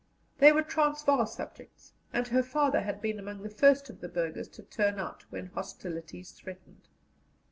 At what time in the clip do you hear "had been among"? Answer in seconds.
2.81-3.43